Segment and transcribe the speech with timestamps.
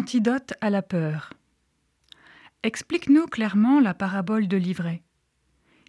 [0.00, 1.34] Antidote à la peur.
[2.62, 5.02] Explique-nous clairement la parabole de l'ivraie.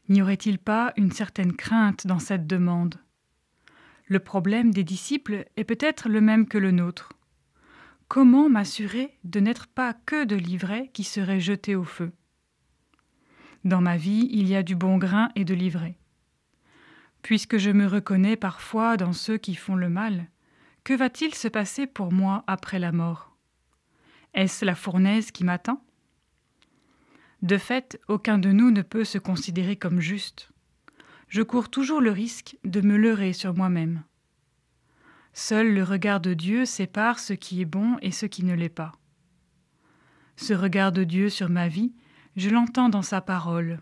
[0.10, 2.96] N'y aurait-il pas une certaine crainte dans cette demande?
[4.08, 7.14] Le problème des disciples est peut-être le même que le nôtre.
[8.10, 12.12] Comment m'assurer de n'être pas que de l'ivraie qui serait jeté au feu?
[13.64, 15.96] Dans ma vie, il y a du bon grain et de l'ivraie.
[17.22, 20.28] Puisque je me reconnais parfois dans ceux qui font le mal,
[20.84, 23.31] que va-t-il se passer pour moi après la mort?
[24.34, 25.84] Est-ce la fournaise qui m'attend?
[27.42, 30.52] De fait, aucun de nous ne peut se considérer comme juste.
[31.28, 34.04] Je cours toujours le risque de me leurrer sur moi-même.
[35.34, 38.70] Seul le regard de Dieu sépare ce qui est bon et ce qui ne l'est
[38.70, 38.92] pas.
[40.36, 41.94] Ce regard de Dieu sur ma vie,
[42.36, 43.80] je l'entends dans sa parole.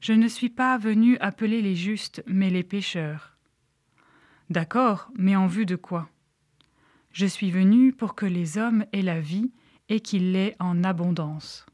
[0.00, 3.36] Je ne suis pas venu appeler les justes, mais les pécheurs.
[4.50, 6.08] D'accord, mais en vue de quoi?
[7.12, 9.50] Je suis venu pour que les hommes aient la vie
[9.88, 11.66] et qu'il l'ait en abondance.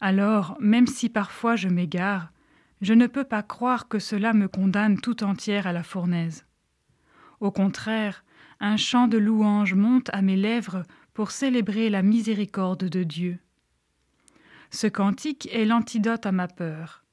[0.00, 2.32] Alors, même si parfois je m'égare,
[2.80, 6.44] je ne peux pas croire que cela me condamne tout entière à la fournaise.
[7.38, 8.24] Au contraire,
[8.58, 10.82] un chant de louange monte à mes lèvres
[11.14, 13.38] pour célébrer la miséricorde de Dieu.
[14.70, 17.04] Ce cantique est l'antidote à ma peur.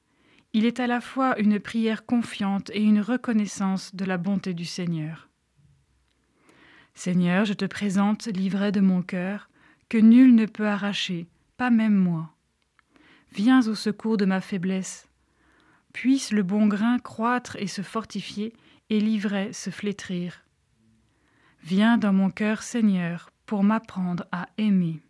[0.52, 4.64] Il est à la fois une prière confiante et une reconnaissance de la bonté du
[4.64, 5.29] Seigneur.
[7.02, 9.48] Seigneur, je te présente l'ivraie de mon cœur,
[9.88, 12.34] que nul ne peut arracher, pas même moi.
[13.32, 15.08] Viens au secours de ma faiblesse.
[15.94, 18.52] Puisse le bon grain croître et se fortifier,
[18.90, 20.44] et l'ivraie se flétrir.
[21.62, 25.00] Viens dans mon cœur, Seigneur, pour m'apprendre à aimer.